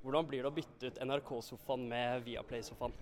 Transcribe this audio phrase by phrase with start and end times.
[0.00, 2.94] Hvordan blir det å bytte ut NRK-sofaen med Viaplay-sofaen?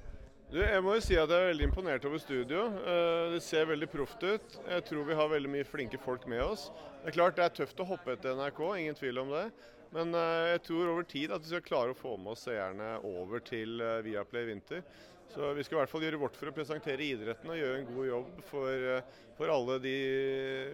[0.48, 2.62] Jeg må jo si at jeg er veldig imponert over studio.
[2.80, 4.54] Eh, Det ser veldig proft ut.
[4.64, 6.70] Jeg tror vi har veldig mye flinke folk med oss.
[7.02, 9.44] Det er klart det er tøft å hoppe etter NRK, ingen tvil om det.
[9.92, 12.96] Men eh, jeg tror over tid at vi skal klare å få med oss seerne
[13.06, 14.82] over til eh, Viaplay Vinter.
[15.28, 17.88] Så vi skal i hvert fall gjøre vårt for å presentere idretten og gjøre en
[17.92, 18.84] god jobb for,
[19.36, 19.96] for alle de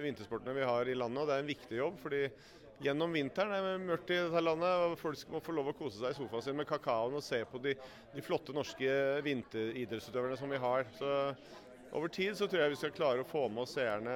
[0.04, 1.24] vintersportene vi har i landet.
[1.24, 2.20] Og det er en viktig jobb, fordi
[2.82, 4.70] gjennom vinteren er det mørkt i dette landet.
[4.86, 7.42] og Folk må få lov å kose seg i sofaen sin med kakaoen og se
[7.48, 7.76] på de,
[8.14, 8.96] de flotte norske
[9.26, 10.86] vinteridrettsutøverne som vi har.
[10.98, 11.10] Så
[11.94, 14.14] over tid så tror jeg vi skal klare å få med oss seerne.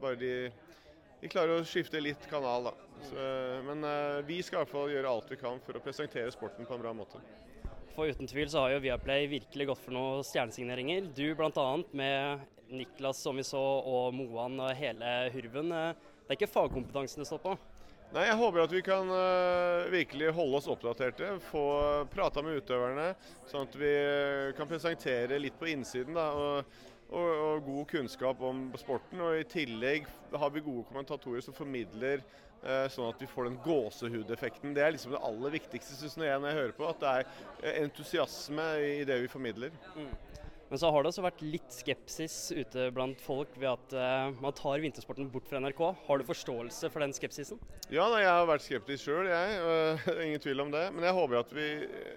[0.00, 0.32] Bare de,
[1.20, 2.74] de klarer å skifte litt kanal, da.
[3.02, 3.28] Så,
[3.66, 6.68] men eh, vi skal i hvert fall gjøre alt vi kan for å presentere sporten
[6.68, 7.20] på en bra måte.
[7.92, 11.10] For uten tvil så har jo Viaplay virkelig gått for noen stjernesigneringer.
[11.12, 11.66] Du bl.a.
[11.92, 15.74] med Niklas som vi så, og Moan og hele hurven.
[15.76, 17.52] Eh, Det er ikke fagkompetansen det står på.
[18.12, 21.62] Nei, Jeg håper at vi kan uh, virkelig holde oss oppdaterte, få
[22.12, 23.06] prata med utøverne,
[23.48, 26.18] sånn at vi øh, kan presentere litt på innsiden.
[26.18, 26.74] da, og,
[27.08, 29.22] og, og god kunnskap om sporten.
[29.24, 32.20] Og i tillegg har vi gode kommentatorer som formidler
[32.66, 34.76] uh, sånn at vi får den gåsehudeffekten.
[34.76, 37.80] Det er liksom det aller viktigste synes jeg når jeg hører på, at det er
[37.86, 39.72] entusiasme i det vi formidler.
[40.72, 44.54] Men så har det også vært litt skepsis ute blant folk ved at uh, man
[44.56, 45.82] tar vintersporten bort fra NRK.
[46.06, 47.60] Har du forståelse for den skepsisen?
[47.92, 49.58] Ja, da, jeg har vært skeptisk sjøl, jeg.
[49.60, 50.86] Uh, ingen tvil om det.
[50.96, 51.68] Men jeg håper at vi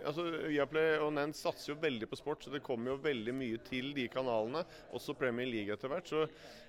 [0.07, 3.59] altså Viaplay og Nent satser jo veldig på sport, så det kommer jo veldig mye
[3.67, 4.63] til de kanalene.
[4.95, 6.07] Også Premier League etter hvert.
[6.07, 6.23] Så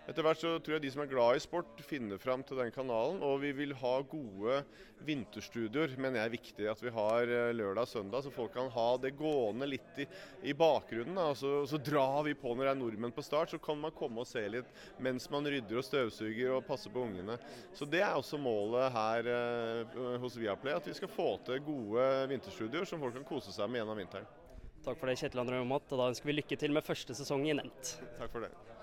[0.07, 2.71] etter hvert så tror jeg de som er glad i sport, finner fram til den
[2.75, 3.19] kanalen.
[3.27, 4.61] Og vi vil ha gode
[5.07, 6.69] vinterstudioer, mener jeg er viktig.
[6.71, 10.07] At vi har øh, lørdag og søndag, så folk kan ha det gående litt i,
[10.47, 11.19] i bakgrunnen.
[11.19, 11.33] Da.
[11.33, 13.93] Og så, så drar vi på når det er nordmenn på start, så kan man
[13.97, 14.69] komme og se litt
[15.03, 17.37] mens man rydder og støvsuger og passer på ungene.
[17.77, 22.07] Så det er også målet her eh, hos Viaplay, at vi skal få til gode
[22.33, 24.31] vinterstudioer som folk kan kose seg med gjennom vinteren.
[24.87, 25.91] Takk for det, Kjetil André Aamodt.
[25.91, 27.97] Og da ønsker vi lykke til med første sesong i Nent.
[28.21, 28.77] Takk for det.